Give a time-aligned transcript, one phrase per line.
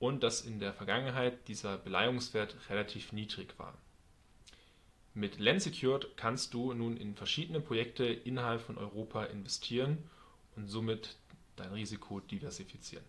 [0.00, 3.74] und dass in der Vergangenheit dieser Beleihungswert relativ niedrig war.
[5.14, 9.98] Mit Lensecured kannst du nun in verschiedene Projekte innerhalb von Europa investieren
[10.56, 11.16] und somit
[11.56, 13.04] dein Risiko diversifizieren.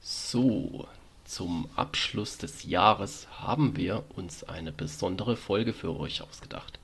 [0.00, 0.86] So,
[1.24, 6.78] zum Abschluss des Jahres haben wir uns eine besondere Folge für euch ausgedacht.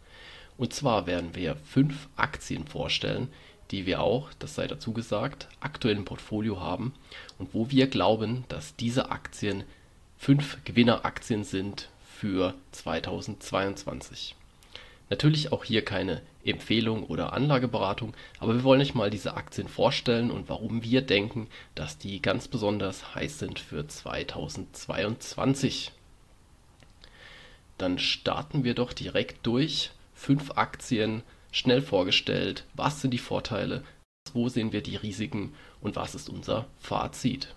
[0.56, 3.28] Und zwar werden wir fünf Aktien vorstellen,
[3.70, 6.94] die wir auch, das sei dazu gesagt, aktuell im Portfolio haben
[7.38, 9.64] und wo wir glauben, dass diese Aktien
[10.16, 14.34] fünf Gewinneraktien sind für 2022.
[15.10, 20.30] Natürlich auch hier keine Empfehlung oder Anlageberatung, aber wir wollen euch mal diese Aktien vorstellen
[20.30, 25.92] und warum wir denken, dass die ganz besonders heiß sind für 2022.
[27.78, 29.92] Dann starten wir doch direkt durch.
[30.14, 33.82] Fünf Aktien schnell vorgestellt, was sind die Vorteile,
[34.32, 37.54] wo sehen wir die Risiken und was ist unser Fazit.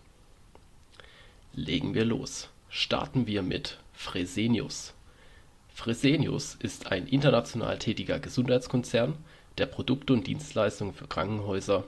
[1.53, 2.49] Legen wir los.
[2.69, 4.93] Starten wir mit Fresenius.
[5.73, 9.15] Fresenius ist ein international tätiger Gesundheitskonzern,
[9.57, 11.83] der Produkte und Dienstleistungen für Krankenhäuser,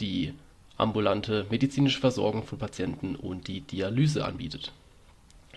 [0.00, 0.34] die
[0.76, 4.72] ambulante medizinische Versorgung von Patienten und die Dialyse anbietet.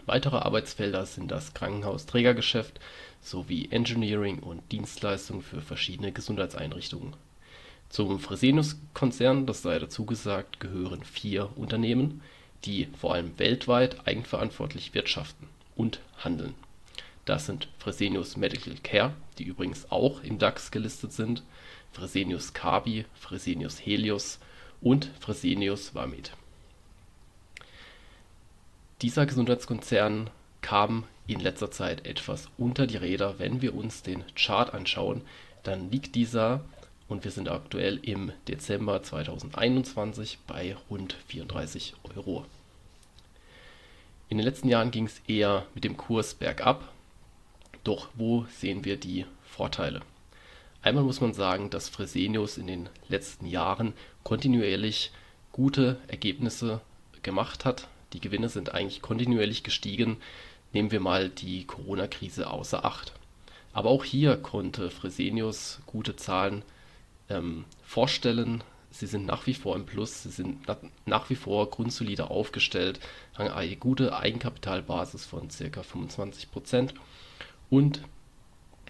[0.07, 2.79] Weitere Arbeitsfelder sind das Krankenhausträgergeschäft
[3.21, 7.13] sowie Engineering und Dienstleistungen für verschiedene Gesundheitseinrichtungen.
[7.89, 12.21] Zum Fresenius-Konzern, das sei dazu gesagt, gehören vier Unternehmen,
[12.63, 16.55] die vor allem weltweit eigenverantwortlich wirtschaften und handeln.
[17.25, 21.43] Das sind Fresenius Medical Care, die übrigens auch im DAX gelistet sind,
[21.91, 24.39] Fresenius Kabi, Fresenius Helios
[24.79, 26.31] und Fresenius Vamed.
[29.03, 30.31] Dieser Gesundheitskonzern
[30.61, 33.37] kam in letzter Zeit etwas unter die Räder.
[33.37, 35.21] Wenn wir uns den Chart anschauen,
[35.61, 36.65] dann liegt dieser,
[37.07, 42.45] und wir sind aktuell im Dezember 2021, bei rund 34 Euro.
[44.29, 46.91] In den letzten Jahren ging es eher mit dem Kurs bergab.
[47.83, 50.01] Doch wo sehen wir die Vorteile?
[50.81, 53.93] Einmal muss man sagen, dass Fresenius in den letzten Jahren
[54.23, 55.11] kontinuierlich
[55.51, 56.81] gute Ergebnisse
[57.21, 57.87] gemacht hat.
[58.13, 60.17] Die Gewinne sind eigentlich kontinuierlich gestiegen.
[60.73, 63.13] Nehmen wir mal die Corona-Krise außer Acht.
[63.73, 66.63] Aber auch hier konnte Fresenius gute Zahlen
[67.29, 68.63] ähm, vorstellen.
[68.89, 70.65] Sie sind nach wie vor im Plus, sie sind
[71.05, 72.99] nach wie vor grundsolide aufgestellt,
[73.37, 75.81] haben eine gute Eigenkapitalbasis von ca.
[75.81, 76.93] 25%
[77.69, 78.01] und,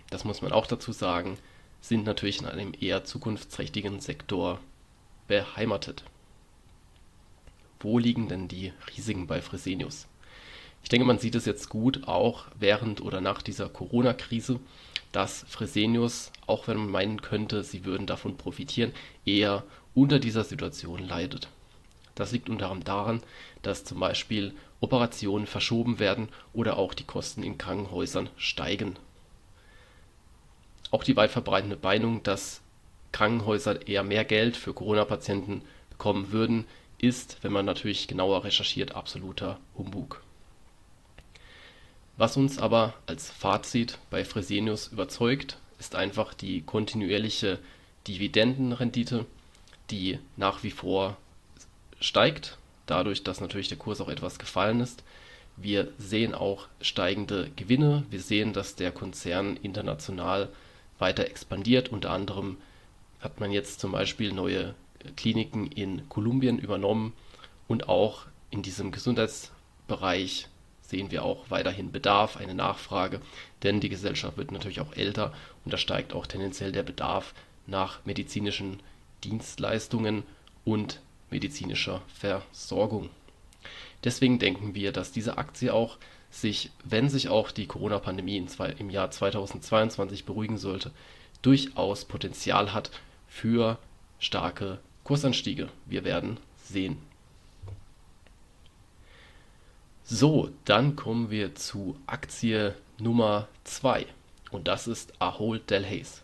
[0.10, 1.38] das muss man auch dazu sagen,
[1.82, 4.60] sind natürlich in einem eher zukunftsträchtigen Sektor
[5.28, 6.04] beheimatet.
[7.80, 10.08] Wo liegen denn die Risiken bei Fresenius?
[10.84, 14.60] Ich denke, man sieht es jetzt gut auch während oder nach dieser Corona-Krise,
[15.12, 18.94] dass Fresenius, auch wenn man meinen könnte, sie würden davon profitieren,
[19.26, 21.50] eher unter dieser Situation leidet.
[22.16, 23.24] Das liegt unter anderem daran,
[23.62, 28.96] dass zum Beispiel Operationen verschoben werden oder auch die Kosten in Krankenhäusern steigen.
[30.92, 32.62] Auch die weit verbreitete Meinung, dass
[33.12, 36.66] Krankenhäuser eher mehr Geld für Corona-Patienten bekommen würden,
[36.98, 40.22] ist, wenn man natürlich genauer recherchiert, absoluter Humbug.
[42.18, 47.60] Was uns aber als Fazit bei Fresenius überzeugt, ist einfach die kontinuierliche
[48.08, 49.26] Dividendenrendite,
[49.92, 51.18] die nach wie vor
[52.00, 52.58] steigt,
[52.88, 55.04] dadurch, dass natürlich der Kurs auch etwas gefallen ist.
[55.58, 58.04] Wir sehen auch steigende Gewinne.
[58.10, 60.50] Wir sehen, dass der Konzern international
[61.00, 61.90] weiter expandiert.
[61.90, 62.58] Unter anderem
[63.20, 64.76] hat man jetzt zum Beispiel neue
[65.16, 67.14] Kliniken in Kolumbien übernommen
[67.68, 70.48] und auch in diesem Gesundheitsbereich
[70.82, 73.22] sehen wir auch weiterhin Bedarf, eine Nachfrage,
[73.64, 75.34] denn die Gesellschaft wird natürlich auch älter
[75.66, 77.34] und da steigt auch tendenziell der Bedarf
[77.66, 78.80] nach medizinischen
[79.24, 80.24] Dienstleistungen
[80.64, 83.10] und medizinischer Versorgung.
[84.04, 85.98] Deswegen denken wir, dass diese Aktie auch
[86.30, 88.46] sich, wenn sich auch die Corona-Pandemie
[88.78, 90.92] im Jahr 2022 beruhigen sollte,
[91.42, 92.92] durchaus Potenzial hat
[93.28, 93.78] für
[94.20, 95.70] starke Kursanstiege.
[95.86, 96.98] Wir werden sehen.
[100.04, 104.06] So, dann kommen wir zu Aktie Nummer 2
[104.52, 106.24] und das ist Ahold Delhaize.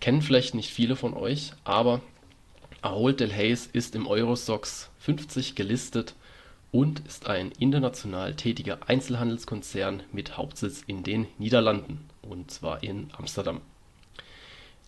[0.00, 2.00] Kennen vielleicht nicht viele von euch, aber
[2.80, 6.14] Ahold Delhaize ist im Eurostox 50 gelistet
[6.72, 13.60] und ist ein international tätiger Einzelhandelskonzern mit Hauptsitz in den Niederlanden und zwar in Amsterdam.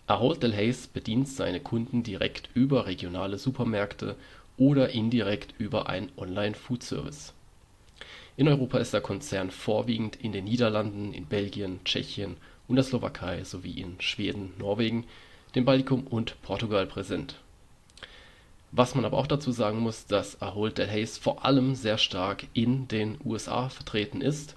[0.07, 4.15] Ahold Delhaize bedient seine Kunden direkt über regionale Supermärkte
[4.57, 7.33] oder indirekt über einen Online-Foodservice.
[8.37, 12.37] In Europa ist der Konzern vorwiegend in den Niederlanden, in Belgien, Tschechien
[12.69, 15.03] und der Slowakei sowie in Schweden, Norwegen,
[15.55, 17.35] dem Baltikum und Portugal präsent.
[18.71, 22.87] Was man aber auch dazu sagen muss, dass Ahold Delhaize vor allem sehr stark in
[22.87, 24.55] den USA vertreten ist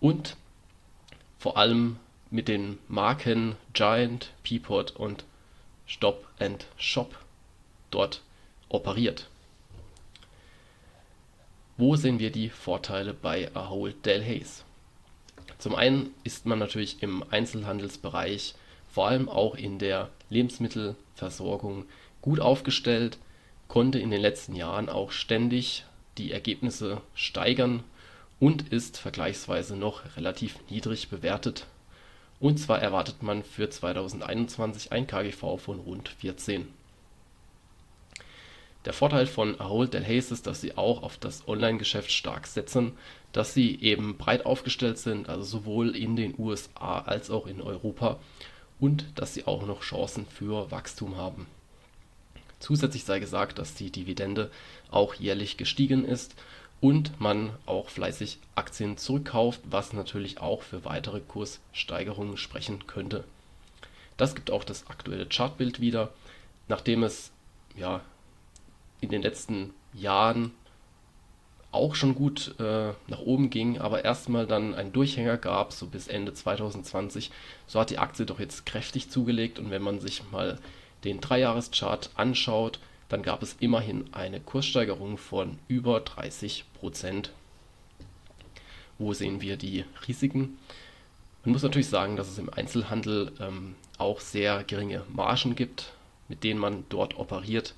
[0.00, 0.36] und
[1.38, 1.96] vor allem
[2.30, 5.24] mit den Marken Giant, Peapod und
[5.86, 7.18] Stop and Shop
[7.90, 8.22] dort
[8.68, 9.28] operiert.
[11.76, 14.62] Wo sehen wir die Vorteile bei Ahold Delhaize?
[15.58, 18.54] Zum einen ist man natürlich im Einzelhandelsbereich,
[18.90, 21.84] vor allem auch in der Lebensmittelversorgung,
[22.22, 23.18] gut aufgestellt,
[23.68, 25.84] konnte in den letzten Jahren auch ständig
[26.18, 27.84] die Ergebnisse steigern
[28.40, 31.66] und ist vergleichsweise noch relativ niedrig bewertet.
[32.38, 36.68] Und zwar erwartet man für 2021 ein KGV von rund 14.
[38.84, 42.92] Der Vorteil von Ahold Delhaize ist, dass sie auch auf das Online-Geschäft stark setzen,
[43.32, 48.20] dass sie eben breit aufgestellt sind, also sowohl in den USA als auch in Europa
[48.78, 51.46] und dass sie auch noch Chancen für Wachstum haben.
[52.60, 54.50] Zusätzlich sei gesagt, dass die Dividende
[54.90, 56.36] auch jährlich gestiegen ist
[56.80, 63.24] und man auch fleißig Aktien zurückkauft, was natürlich auch für weitere Kurssteigerungen sprechen könnte.
[64.16, 66.10] Das gibt auch das aktuelle Chartbild wieder.
[66.68, 67.30] Nachdem es
[67.76, 68.00] ja
[69.00, 70.52] in den letzten Jahren
[71.70, 76.08] auch schon gut äh, nach oben ging, aber erstmal dann einen Durchhänger gab, so bis
[76.08, 77.30] Ende 2020.
[77.66, 80.58] So hat die Aktie doch jetzt kräftig zugelegt und wenn man sich mal
[81.04, 82.78] den Dreijahreschart anschaut,
[83.08, 87.32] dann gab es immerhin eine Kurssteigerung von über 30 Prozent.
[88.98, 90.58] Wo sehen wir die Risiken?
[91.44, 95.92] Man muss natürlich sagen, dass es im Einzelhandel ähm, auch sehr geringe Margen gibt,
[96.28, 97.74] mit denen man dort operiert.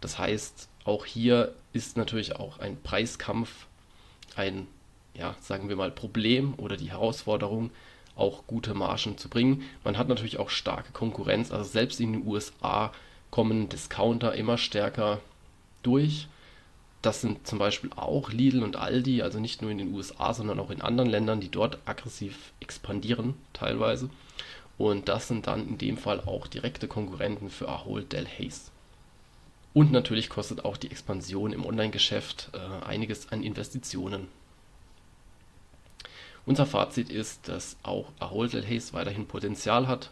[0.00, 3.66] Das heißt, auch hier ist natürlich auch ein Preiskampf
[4.34, 4.66] ein,
[5.14, 7.70] ja, sagen wir mal, Problem oder die Herausforderung,
[8.14, 9.62] auch gute Margen zu bringen.
[9.84, 12.92] Man hat natürlich auch starke Konkurrenz, also selbst in den USA
[13.36, 15.20] kommen Discounter immer stärker
[15.82, 16.26] durch.
[17.02, 20.58] Das sind zum Beispiel auch Lidl und Aldi, also nicht nur in den USA, sondern
[20.58, 24.08] auch in anderen Ländern, die dort aggressiv expandieren teilweise.
[24.78, 28.70] Und das sind dann in dem Fall auch direkte Konkurrenten für Ahold Delhaize.
[29.74, 34.28] Und natürlich kostet auch die Expansion im Online-Geschäft äh, einiges an Investitionen.
[36.46, 40.10] Unser Fazit ist, dass auch Ahold Delhaize weiterhin Potenzial hat.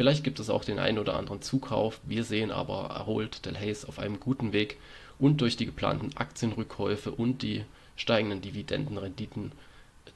[0.00, 2.00] Vielleicht gibt es auch den einen oder anderen Zukauf.
[2.04, 4.78] Wir sehen aber Ahold Delhaize auf einem guten Weg
[5.18, 9.52] und durch die geplanten Aktienrückkäufe und die steigenden Dividendenrenditen,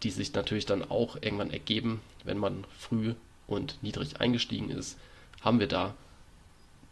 [0.03, 3.13] die sich natürlich dann auch irgendwann ergeben, wenn man früh
[3.47, 4.97] und niedrig eingestiegen ist,
[5.43, 5.95] haben wir da,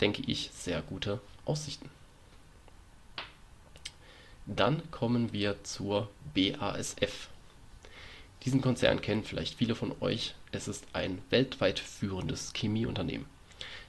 [0.02, 1.88] denke ich, sehr gute Aussichten.
[4.44, 7.30] Dann kommen wir zur BASF.
[8.44, 10.34] Diesen Konzern kennen vielleicht viele von euch.
[10.52, 13.26] Es ist ein weltweit führendes Chemieunternehmen.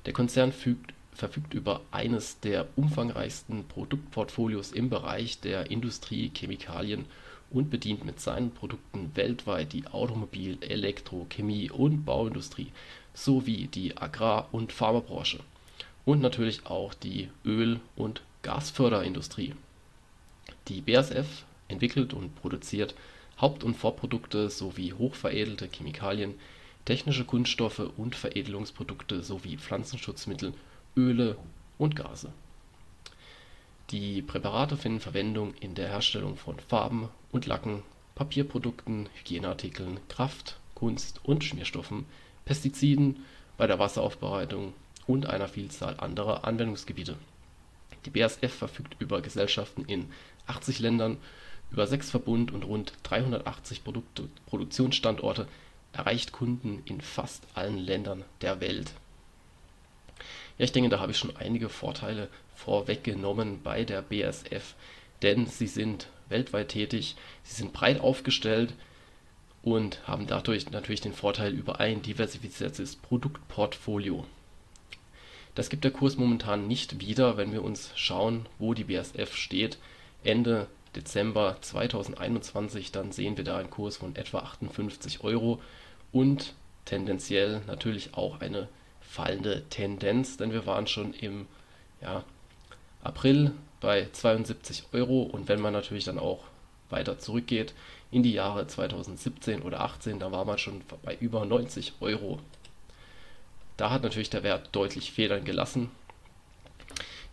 [0.05, 7.05] Der Konzern fügt, verfügt über eines der umfangreichsten Produktportfolios im Bereich der Industriechemikalien
[7.51, 12.71] und bedient mit seinen Produkten weltweit die Automobil-, Elektro-, Chemie- und Bauindustrie
[13.13, 15.41] sowie die Agrar- und Pharmabranche
[16.05, 19.53] und natürlich auch die Öl- und Gasförderindustrie.
[20.69, 22.95] Die BASF entwickelt und produziert
[23.43, 26.35] Haupt und Vorprodukte sowie hochveredelte Chemikalien,
[26.85, 30.53] technische Kunststoffe und Veredelungsprodukte sowie Pflanzenschutzmittel,
[30.95, 31.35] Öle
[31.77, 32.31] und Gase.
[33.89, 37.83] Die Präparate finden Verwendung in der Herstellung von Farben und Lacken,
[38.15, 42.05] Papierprodukten, Hygieneartikeln, Kraft Kunst und Schmierstoffen,
[42.45, 43.25] Pestiziden,
[43.57, 44.71] bei der Wasseraufbereitung
[45.05, 47.17] und einer Vielzahl anderer Anwendungsgebiete.
[48.05, 50.05] Die BASF verfügt über Gesellschaften in
[50.47, 51.17] 80 Ländern,
[51.71, 53.81] über sechs Verbund und rund 380
[54.45, 55.47] Produktionsstandorte,
[55.91, 58.93] erreicht Kunden in fast allen Ländern der Welt.
[60.57, 64.75] Ja, ich denke, da habe ich schon einige Vorteile vorweggenommen bei der BASF.
[65.21, 68.73] denn sie sind weltweit tätig, sie sind breit aufgestellt
[69.63, 74.25] und haben dadurch natürlich den Vorteil über ein diversifiziertes Produktportfolio.
[75.55, 79.77] Das gibt der Kurs momentan nicht wieder, wenn wir uns schauen, wo die BASF steht.
[80.23, 85.61] Ende Dezember 2021, dann sehen wir da einen Kurs von etwa 58 Euro
[86.11, 86.53] und
[86.85, 88.67] tendenziell natürlich auch eine
[89.01, 91.47] fallende Tendenz, denn wir waren schon im
[92.01, 92.23] ja,
[93.03, 96.45] April bei 72 Euro und wenn man natürlich dann auch
[96.89, 97.73] weiter zurückgeht
[98.11, 102.39] in die Jahre 2017 oder 18, da war man schon bei über 90 Euro.
[103.77, 105.89] Da hat natürlich der Wert deutlich Federn gelassen.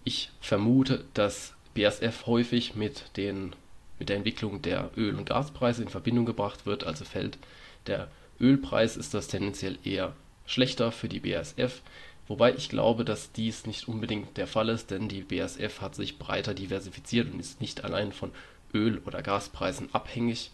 [0.05, 3.55] Ich vermute, dass BASF häufig mit, den,
[3.99, 6.85] mit der Entwicklung der Öl- und Gaspreise in Verbindung gebracht wird.
[6.85, 7.39] Also fällt
[7.87, 8.09] der
[8.41, 10.15] Ölpreis, ist das tendenziell eher
[10.47, 11.83] schlechter für die BASF.
[12.27, 16.19] Wobei ich glaube, dass dies nicht unbedingt der Fall ist, denn die BASF hat sich
[16.19, 18.31] breiter diversifiziert und ist nicht allein von
[18.73, 20.51] Öl- oder Gaspreisen abhängig.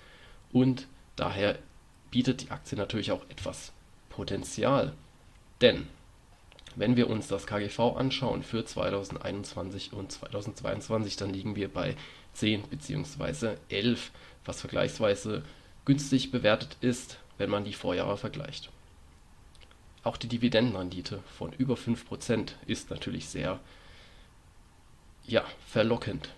[0.52, 1.58] Und daher
[2.10, 3.72] bietet die Aktie natürlich auch etwas
[4.08, 4.94] Potenzial.
[5.60, 5.86] Denn
[6.76, 11.96] wenn wir uns das KGV anschauen für 2021 und 2022, dann liegen wir bei
[12.34, 13.56] 10 bzw.
[13.70, 14.12] 11,
[14.44, 15.42] was vergleichsweise
[15.86, 18.70] günstig bewertet ist, wenn man die Vorjahre vergleicht.
[20.04, 23.58] Auch die Dividendenrendite von über 5% ist natürlich sehr
[25.24, 26.28] ja, verlockend.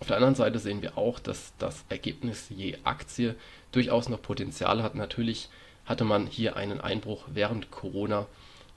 [0.00, 3.36] Auf der anderen Seite sehen wir auch, dass das Ergebnis je Aktie
[3.72, 4.94] durchaus noch Potenzial hat.
[4.94, 5.48] Natürlich
[5.84, 8.26] hatte man hier einen Einbruch während Corona,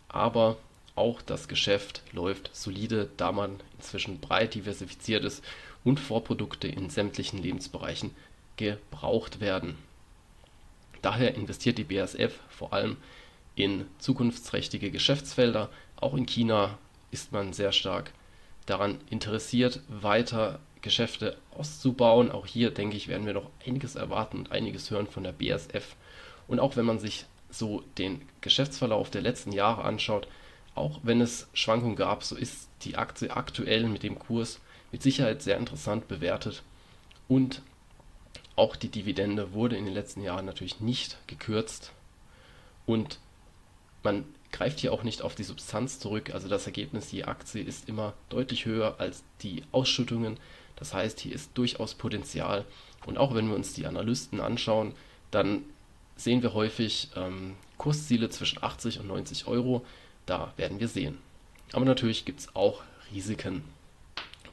[0.08, 0.58] aber
[0.96, 5.44] auch das Geschäft läuft solide, da man inzwischen breit diversifiziert ist
[5.84, 8.12] und Vorprodukte in sämtlichen Lebensbereichen
[8.58, 9.78] gebraucht werden.
[11.02, 12.98] Daher investiert die BASF vor allem
[13.56, 15.70] in zukunftsträchtige Geschäftsfelder.
[15.98, 16.78] Auch in China
[17.12, 18.12] ist man sehr stark
[18.66, 22.32] daran interessiert, weiter Geschäfte auszubauen.
[22.32, 25.96] Auch hier, denke ich, werden wir noch einiges erwarten und einiges hören von der BASF.
[26.48, 27.26] Und auch wenn man sich
[27.58, 30.28] so den Geschäftsverlauf der letzten Jahre anschaut,
[30.76, 34.60] auch wenn es Schwankungen gab, so ist die Aktie aktuell mit dem Kurs
[34.92, 36.64] mit Sicherheit sehr interessant bewertet.
[37.28, 37.62] Und
[38.56, 41.92] auch die Dividende wurde in den letzten Jahren natürlich nicht gekürzt.
[42.86, 43.20] Und
[44.04, 46.34] man greift hier auch nicht auf die Substanz zurück.
[46.34, 50.38] Also das Ergebnis je Aktie ist immer deutlich höher als die Ausschüttungen.
[50.76, 52.66] Das heißt, hier ist durchaus Potenzial.
[53.06, 54.94] Und auch wenn wir uns die Analysten anschauen,
[55.32, 55.64] dann
[56.16, 59.86] sehen wir häufig ähm, Kursziele zwischen 80 und 90 Euro.
[60.26, 61.18] Da werden wir sehen.
[61.74, 63.64] Aber natürlich gibt es auch Risiken.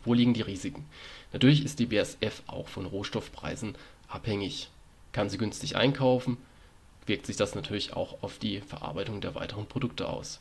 [0.05, 0.85] Wo liegen die Risiken?
[1.33, 3.77] Natürlich ist die BSF auch von Rohstoffpreisen
[4.09, 4.69] abhängig.
[5.13, 6.39] Kann sie günstig einkaufen,
[7.07, 10.41] wirkt sich das natürlich auch auf die Verarbeitung der weiteren Produkte aus.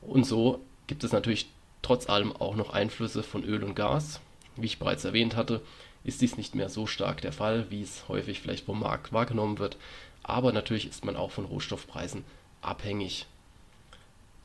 [0.00, 1.48] Und so gibt es natürlich
[1.82, 4.20] trotz allem auch noch Einflüsse von Öl und Gas.
[4.56, 5.62] Wie ich bereits erwähnt hatte,
[6.04, 9.58] ist dies nicht mehr so stark der Fall, wie es häufig vielleicht vom Markt wahrgenommen
[9.58, 9.76] wird,
[10.22, 12.24] aber natürlich ist man auch von Rohstoffpreisen
[12.60, 13.26] abhängig.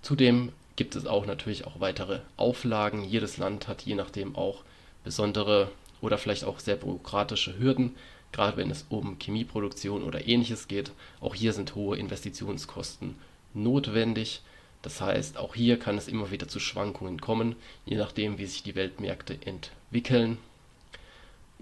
[0.01, 3.03] Zudem gibt es auch natürlich auch weitere Auflagen.
[3.03, 4.63] Jedes Land hat je nachdem auch
[5.03, 5.69] besondere
[6.01, 7.95] oder vielleicht auch sehr bürokratische Hürden,
[8.31, 10.91] gerade wenn es um Chemieproduktion oder ähnliches geht.
[11.21, 13.15] Auch hier sind hohe Investitionskosten
[13.53, 14.41] notwendig.
[14.81, 17.55] Das heißt, auch hier kann es immer wieder zu Schwankungen kommen,
[17.85, 20.37] je nachdem, wie sich die Weltmärkte entwickeln.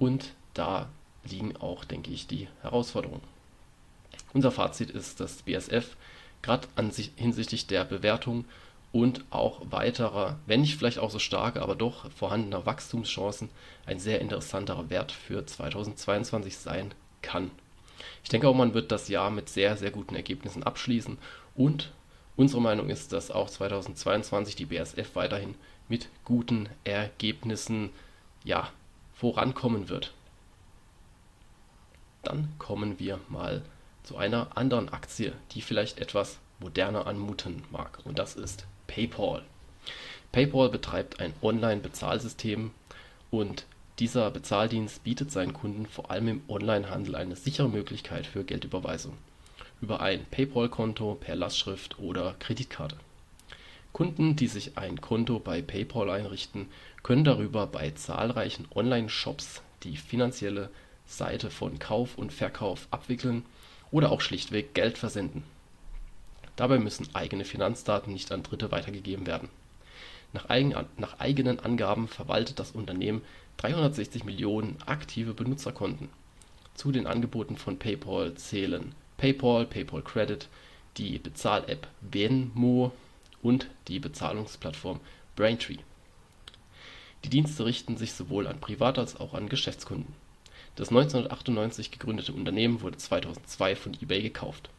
[0.01, 0.89] Und da
[1.23, 3.21] liegen auch, denke ich, die Herausforderungen.
[4.33, 5.95] Unser Fazit ist, dass BSF
[6.41, 6.67] gerade
[7.17, 8.45] hinsichtlich der Bewertung
[8.91, 13.49] und auch weiterer, wenn nicht vielleicht auch so starke, aber doch vorhandener Wachstumschancen
[13.85, 17.51] ein sehr interessanter Wert für 2022 sein kann.
[18.23, 21.19] Ich denke auch, man wird das Jahr mit sehr, sehr guten Ergebnissen abschließen
[21.53, 21.91] und
[22.35, 25.53] unsere Meinung ist, dass auch 2022 die BSF weiterhin
[25.89, 27.91] mit guten Ergebnissen
[28.43, 28.71] ja,
[29.21, 30.13] vorankommen wird.
[32.23, 33.61] Dann kommen wir mal
[34.01, 37.99] zu einer anderen Aktie, die vielleicht etwas moderner anmuten mag.
[38.03, 39.43] Und das ist PayPal.
[40.31, 42.71] PayPal betreibt ein Online-Bezahlsystem
[43.29, 43.67] und
[43.99, 49.15] dieser Bezahldienst bietet seinen Kunden vor allem im Onlinehandel eine sichere Möglichkeit für Geldüberweisung
[49.81, 52.97] über ein PayPal-Konto per Lastschrift oder Kreditkarte.
[53.93, 56.67] Kunden, die sich ein Konto bei PayPal einrichten,
[57.03, 60.69] können darüber bei zahlreichen Online-Shops die finanzielle
[61.05, 63.43] Seite von Kauf und Verkauf abwickeln
[63.91, 65.43] oder auch schlichtweg Geld versenden.
[66.55, 69.49] Dabei müssen eigene Finanzdaten nicht an Dritte weitergegeben werden.
[70.33, 73.21] Nach, eigen, nach eigenen Angaben verwaltet das Unternehmen
[73.57, 76.09] 360 Millionen aktive Benutzerkonten.
[76.75, 80.47] Zu den Angeboten von PayPal zählen PayPal, PayPal Credit,
[80.97, 81.19] die
[87.23, 90.13] Die Dienste richten sich sowohl an Privat als auch an Geschäftskunden.
[90.75, 94.69] Das 1998 gegründete Unternehmen wurde 2002 von eBay gekauft.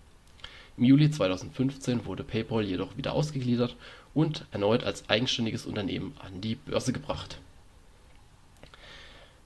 [0.77, 3.77] Im Juli 2015 wurde PayPal jedoch wieder ausgegliedert
[4.15, 7.39] und erneut als eigenständiges Unternehmen an die Börse gebracht.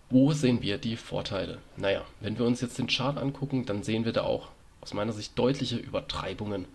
[0.08, 1.58] Wo sehen wir die Vorteile?
[1.76, 5.12] Naja, wenn wir uns jetzt den Chart angucken, dann sehen wir da auch aus meiner
[5.12, 6.66] Sicht deutliche Übertreibungen.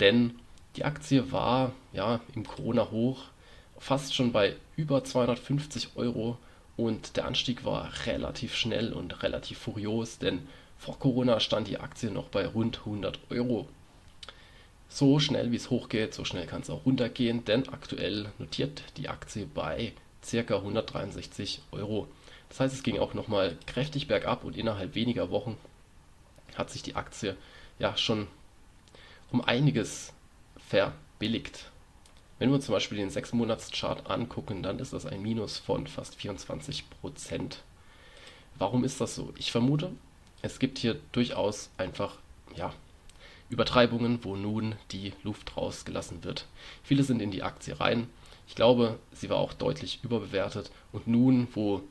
[0.00, 0.34] Denn
[0.76, 3.22] die Aktie war ja im Corona-Hoch
[3.78, 6.38] fast schon bei über 250 Euro
[6.76, 10.46] und der Anstieg war relativ schnell und relativ furios, denn
[10.78, 13.68] vor Corona stand die Aktie noch bei rund 100 Euro.
[14.88, 19.08] So schnell wie es hochgeht, so schnell kann es auch runtergehen, denn aktuell notiert die
[19.08, 19.92] Aktie bei
[20.28, 20.56] ca.
[20.56, 22.08] 163 Euro.
[22.48, 25.56] Das heißt, es ging auch nochmal kräftig bergab und innerhalb weniger Wochen
[26.54, 27.36] hat sich die Aktie
[27.78, 28.28] ja schon
[29.30, 30.13] um einiges
[30.74, 31.70] verbilligt.
[32.40, 36.18] Wenn wir uns zum Beispiel den 6-Monats-Chart angucken, dann ist das ein Minus von fast
[36.18, 36.82] 24%.
[38.58, 39.32] Warum ist das so?
[39.38, 39.92] Ich vermute,
[40.42, 42.16] es gibt hier durchaus einfach
[42.56, 42.74] ja,
[43.50, 46.46] Übertreibungen, wo nun die Luft rausgelassen wird.
[46.82, 48.08] Viele sind in die Aktie rein.
[48.48, 50.72] Ich glaube, sie war auch deutlich überbewertet.
[50.90, 51.82] Und nun, wo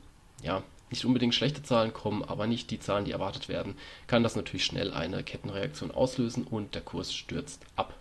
[0.42, 3.76] ja, nicht unbedingt schlechte Zahlen kommen, aber nicht die Zahlen, die erwartet werden,
[4.06, 7.94] kann das natürlich schnell eine Kettenreaktion auslösen und der Kurs stürzt ab.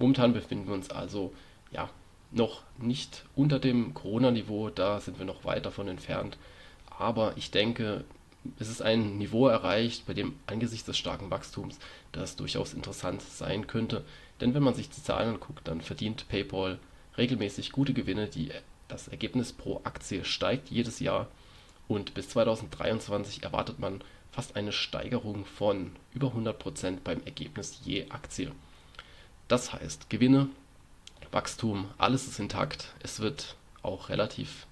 [0.00, 1.32] Momentan befinden wir uns also
[1.70, 1.90] ja
[2.32, 6.38] noch nicht unter dem Corona-Niveau, da sind wir noch weit davon entfernt.
[6.88, 8.04] Aber ich denke,
[8.58, 11.78] es ist ein Niveau erreicht, bei dem angesichts des starken Wachstums
[12.12, 14.02] das durchaus interessant sein könnte.
[14.40, 16.78] Denn wenn man sich die Zahlen anguckt, dann verdient PayPal
[17.18, 18.26] regelmäßig gute Gewinne.
[18.28, 18.52] Die,
[18.88, 21.28] das Ergebnis pro Aktie steigt jedes Jahr
[21.88, 28.52] und bis 2023 erwartet man fast eine Steigerung von über 100% beim Ergebnis je Aktie.
[29.50, 30.48] Das heißt, Gewinne,
[31.32, 32.94] Wachstum, alles ist intakt.
[33.00, 34.68] Es wird auch relativ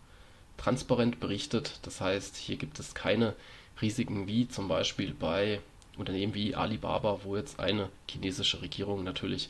[0.56, 1.80] transparent berichtet.
[1.82, 3.34] Das heißt, hier gibt es keine
[3.82, 5.60] Risiken wie zum Beispiel bei
[5.96, 9.48] Unternehmen wie Alibaba, wo jetzt eine chinesische Regierung natürlich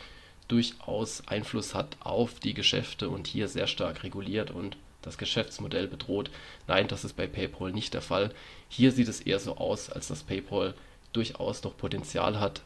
[0.48, 6.30] durchaus Einfluss hat auf die Geschäfte und hier sehr stark reguliert und das Geschäftsmodell bedroht.
[6.68, 8.34] Nein, das ist bei PayPal nicht der Fall.
[8.70, 10.72] Hier sieht es eher so aus, als dass PayPal
[11.12, 12.62] durchaus noch Potenzial hat.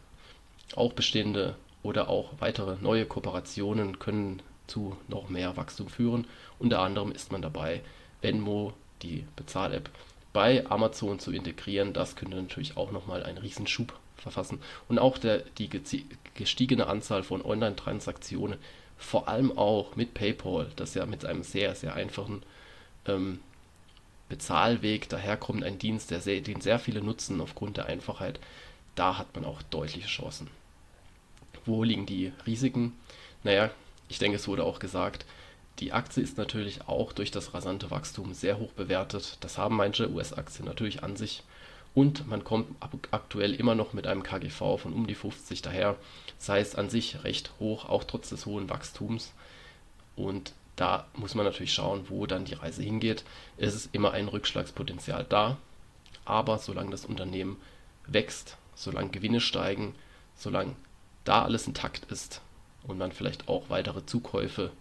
[0.76, 6.26] Auch bestehende oder auch weitere neue Kooperationen können zu noch mehr Wachstum führen.
[6.58, 7.82] Unter anderem ist man dabei,
[8.20, 9.90] Venmo, die Bezahl-App,
[10.32, 11.92] bei Amazon zu integrieren.
[11.92, 14.60] Das könnte natürlich auch nochmal einen Riesenschub verfassen.
[14.88, 15.68] Und auch der, die
[16.34, 18.58] gestiegene Anzahl von Online-Transaktionen
[18.96, 22.42] vor allem auch mit PayPal, das ja mit einem sehr, sehr einfachen
[23.06, 23.40] ähm,
[24.28, 28.38] Bezahlweg daherkommt, ein Dienst, der sehr, den sehr viele nutzen aufgrund der Einfachheit,
[28.94, 30.48] da hat man auch deutliche Chancen.
[31.64, 32.94] Wo liegen die Risiken?
[33.44, 33.70] Naja,
[34.08, 35.24] ich denke, es wurde auch gesagt,
[35.78, 39.38] die Aktie ist natürlich auch durch das rasante Wachstum sehr hoch bewertet.
[39.40, 41.42] Das haben manche US-Aktien natürlich an sich
[41.94, 42.68] und man kommt
[43.10, 45.96] aktuell immer noch mit einem KGV von um die 50 daher.
[46.38, 49.32] Das heißt an sich recht hoch, auch trotz des hohen Wachstums.
[50.16, 53.24] Und da muss man natürlich schauen, wo dann die Reise hingeht.
[53.58, 55.58] Es ist immer ein Rückschlagspotenzial da,
[56.24, 57.56] aber solange das Unternehmen
[58.06, 59.94] wächst, solange Gewinne steigen,
[60.34, 60.74] solange
[61.24, 62.40] da alles intakt ist
[62.84, 64.72] und man vielleicht auch weitere Zukäufe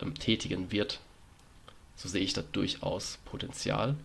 [0.00, 1.00] ähm, tätigen wird,
[1.96, 3.96] so sehe ich da durchaus Potenzial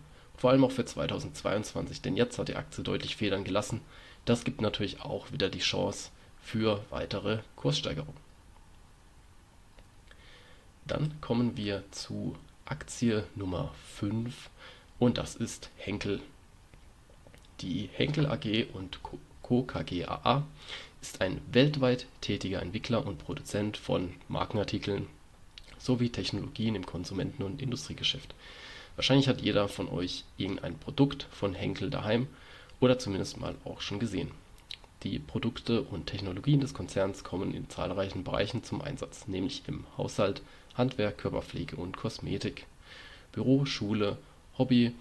[0.42, 3.80] vor allem auch für 2022, denn jetzt hat die Aktie deutlich Federn gelassen.
[4.24, 6.10] Das gibt natürlich auch wieder die Chance
[6.42, 8.16] für weitere Kurssteigerungen.
[10.84, 14.50] Dann kommen wir zu Aktie Nummer 5
[14.98, 16.20] und das ist Henkel.
[17.60, 18.98] Die Henkel AG und
[19.42, 19.62] Co.
[19.62, 20.44] KGaA
[21.02, 25.08] ist ein weltweit tätiger Entwickler und Produzent von Markenartikeln
[25.78, 28.34] sowie Technologien im Konsumenten- und Industriegeschäft.
[28.94, 32.28] Wahrscheinlich hat jeder von euch irgendein Produkt von Henkel daheim
[32.78, 34.30] oder zumindest mal auch schon gesehen.
[35.02, 40.42] Die Produkte und Technologien des Konzerns kommen in zahlreichen Bereichen zum Einsatz, nämlich im Haushalt,
[40.74, 42.66] Handwerk, Körperpflege und Kosmetik,
[43.32, 44.18] Büro, Schule,
[44.56, 44.92] Hobby,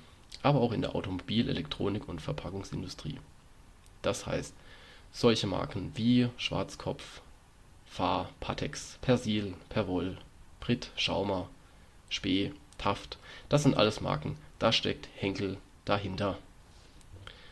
[0.41, 3.19] aber auch in der Automobil-, Elektronik und Verpackungsindustrie.
[4.01, 4.55] Das heißt,
[5.11, 7.21] solche Marken wie Schwarzkopf,
[7.85, 10.17] Fahr, Patex, Persil, Perwoll,
[10.59, 11.49] Brit, Schaumer,
[12.09, 13.17] Spee Taft,
[13.49, 16.37] das sind alles Marken, da steckt Henkel dahinter.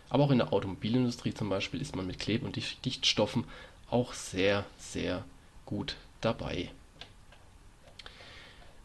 [0.09, 3.43] Aber auch in der Automobilindustrie zum Beispiel ist man mit Kleb- und Dichtstoffen
[3.91, 5.23] auch sehr, sehr
[5.65, 6.71] gut dabei.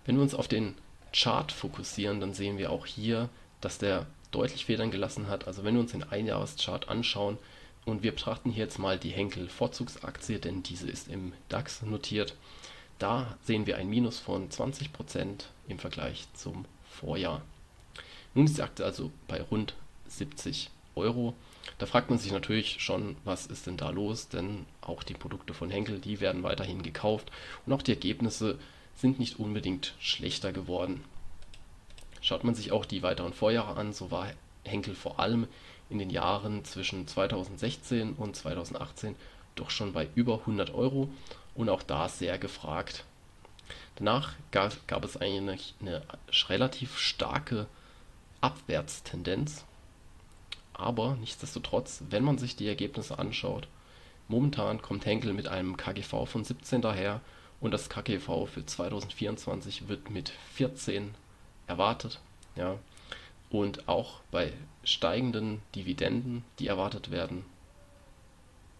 [0.04, 0.74] Wenn wir uns auf den
[1.12, 5.46] Chart fokussieren, dann sehen wir auch hier, dass der deutlich Federn gelassen hat.
[5.46, 7.38] Also wenn wir uns den Einjahreschart anschauen
[7.84, 12.34] und wir betrachten hier jetzt mal die Henkel Vorzugsaktie, denn diese ist im DAX notiert,
[12.98, 17.42] da sehen wir ein Minus von 20% im Vergleich zum Vorjahr.
[18.34, 19.74] Nun ist die Aktie also bei rund
[20.08, 21.34] 70 Euro.
[21.78, 24.28] Da fragt man sich natürlich schon, was ist denn da los?
[24.28, 27.30] Denn auch die Produkte von Henkel, die werden weiterhin gekauft
[27.66, 28.58] und auch die Ergebnisse
[28.94, 31.04] sind nicht unbedingt schlechter geworden.
[32.20, 34.32] Schaut man sich auch die weiteren Vorjahre an, so war
[34.64, 35.46] Henkel vor allem
[35.90, 39.16] in den Jahren zwischen 2016 und 2018
[39.54, 41.08] doch schon bei über 100 Euro
[41.54, 43.04] und auch da sehr gefragt.
[43.96, 46.02] Danach gab, gab es eigentlich eine
[46.48, 47.66] relativ starke
[48.40, 49.64] Abwärtstendenz
[50.74, 53.68] aber nichtsdestotrotz, wenn man sich die Ergebnisse anschaut,
[54.28, 57.20] momentan kommt Henkel mit einem KGV von 17 daher
[57.60, 61.14] und das KGV für 2024 wird mit 14
[61.68, 62.20] erwartet.
[62.56, 62.78] Ja.
[63.50, 64.52] Und auch bei
[64.84, 67.44] steigenden Dividenden, die erwartet werden,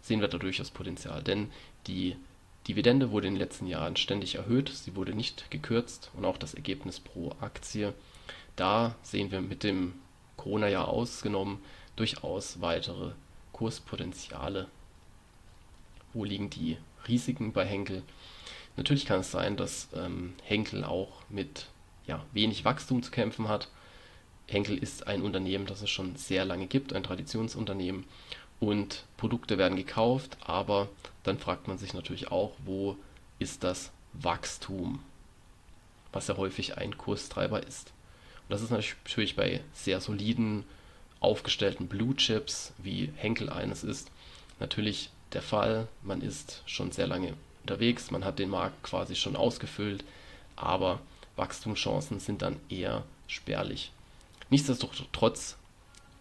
[0.03, 1.23] sehen wir da durchaus Potenzial.
[1.23, 1.51] Denn
[1.87, 2.17] die
[2.69, 6.55] Dividende wurde in den letzten Jahren ständig erhöht, sie wurde nicht gekürzt und auch das
[6.55, 7.93] Ergebnis pro Aktie.
[8.57, 9.95] Da sehen wir mit dem
[10.37, 11.59] Corona-Jahr ausgenommen
[11.97, 13.13] durchaus weitere
[13.53, 14.69] Kurspotenziale.
[16.13, 18.03] Wo liegen die Risiken bei Henkel?
[18.77, 21.67] Natürlich kann es sein, dass ähm, Henkel auch mit
[22.07, 23.69] ja, wenig Wachstum zu kämpfen hat.
[24.47, 28.05] Henkel ist ein Unternehmen, das es schon sehr lange gibt, ein Traditionsunternehmen
[28.61, 30.89] und Produkte werden gekauft, aber
[31.23, 32.97] dann fragt man sich natürlich auch, wo
[33.39, 35.01] ist das Wachstum,
[36.13, 37.93] was ja häufig ein Kurstreiber ist.
[38.43, 40.65] Und das ist natürlich bei sehr soliden
[41.21, 44.11] aufgestellten Blue Chips, wie Henkel eines ist,
[44.61, 45.89] natürlich der Fall.
[46.03, 50.05] Man ist schon sehr lange unterwegs, man hat den Markt quasi schon ausgefüllt,
[50.55, 51.01] aber
[51.37, 53.91] Wachstumschancen sind dann eher spärlich.
[54.51, 55.57] Nichtsdestotrotz,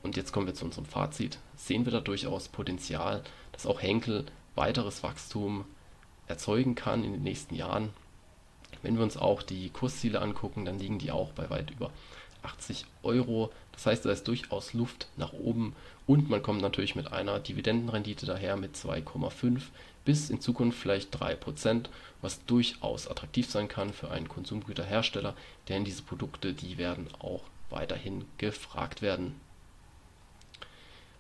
[0.01, 4.25] und jetzt kommen wir zu unserem Fazit, sehen wir da durchaus Potenzial, dass auch Henkel
[4.55, 5.65] weiteres Wachstum
[6.27, 7.89] erzeugen kann in den nächsten Jahren.
[8.81, 11.91] Wenn wir uns auch die Kursziele angucken, dann liegen die auch bei weit über
[12.43, 13.51] 80 Euro.
[13.71, 18.25] Das heißt, da ist durchaus Luft nach oben und man kommt natürlich mit einer Dividendenrendite
[18.25, 19.61] daher mit 2,5
[20.05, 21.85] bis in Zukunft vielleicht 3%,
[22.21, 25.33] was durchaus attraktiv sein kann für einen Konsumgüterhersteller,
[25.69, 29.35] denn diese Produkte, die werden auch weiterhin gefragt werden.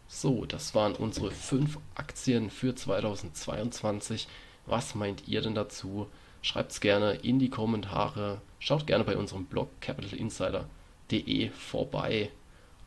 [0.07, 4.27] So, das waren unsere fünf Aktien für 2022.
[4.65, 6.07] Was meint ihr denn dazu?
[6.41, 8.41] Schreibt es gerne in die Kommentare.
[8.59, 10.69] Schaut gerne bei unserem Blog Capital Insider
[11.13, 12.31] www.ftf.de vorbei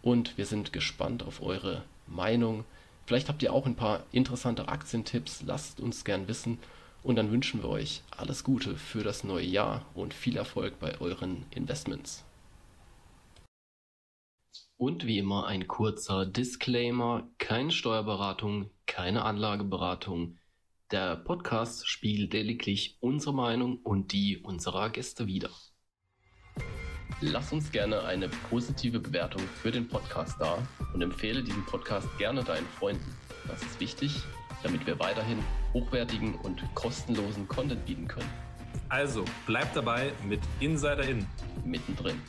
[0.03, 2.65] und wir sind gespannt auf eure Meinung.
[3.07, 6.59] Vielleicht habt ihr auch ein paar interessante Aktientipps, lasst uns gern wissen
[7.03, 11.01] und dann wünschen wir euch alles Gute für das neue Jahr und viel Erfolg bei
[11.01, 12.26] euren Investments.
[14.79, 20.37] Und wie immer ein kurzer Disclaimer, keine Steuerberatung, keine Anlageberatung.
[20.91, 25.49] Der Podcast spiegelt lediglich unsere Meinung und die unserer Gäste wider.
[27.23, 30.59] Lass uns gerne eine positive Bewertung für den Podcast da
[30.93, 33.17] und empfehle diesen Podcast gerne deinen Freunden.
[33.49, 34.21] Das ist wichtig,
[34.63, 35.39] damit wir weiterhin
[35.73, 38.31] hochwertigen und kostenlosen Content bieten können.
[38.91, 41.27] Also, bleib dabei mit Insider In.
[41.65, 42.21] Mittendrin.